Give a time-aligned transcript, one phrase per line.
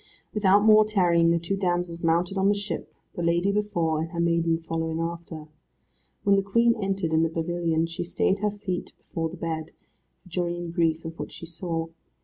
[0.33, 4.19] Without more tarrying the two damsels mounted on the ship, the lady before, and her
[4.19, 5.47] maiden following after.
[6.23, 9.73] When the Queen entered in the pavilion she stayed her feet before the bed,
[10.23, 11.89] for joy and grief of what she saw.